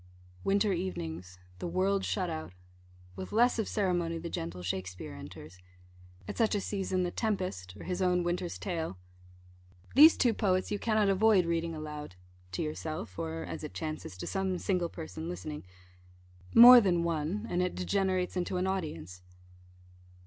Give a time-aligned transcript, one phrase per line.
[0.43, 2.53] Winter evenings the world shut out
[3.15, 5.59] with less of ceremony the gentle Shakspeare enters.
[6.27, 8.97] At such a season, the Tempest, or his own Winter's Tale
[9.93, 12.15] These two poets you cannot avoid reading aloud
[12.53, 15.63] to yourself, or (as it chances) to some single person listening.
[16.55, 19.21] More than one and it degenerates into an audience.